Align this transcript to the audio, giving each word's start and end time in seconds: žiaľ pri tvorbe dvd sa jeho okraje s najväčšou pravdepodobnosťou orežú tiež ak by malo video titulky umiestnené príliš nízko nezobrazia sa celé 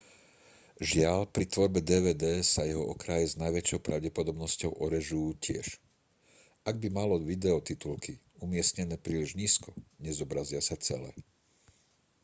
žiaľ 0.91 1.21
pri 1.33 1.45
tvorbe 1.53 1.77
dvd 1.91 2.23
sa 2.53 2.61
jeho 2.69 2.81
okraje 2.93 3.25
s 3.37 3.37
najväčšou 3.43 3.79
pravdepodobnosťou 3.87 4.71
orežú 4.85 5.23
tiež 5.45 5.67
ak 6.69 6.75
by 6.81 6.87
malo 6.99 7.15
video 7.31 7.55
titulky 7.69 8.13
umiestnené 8.45 8.95
príliš 9.05 9.31
nízko 9.41 9.69
nezobrazia 10.05 10.57
sa 10.65 10.73
celé 10.87 11.11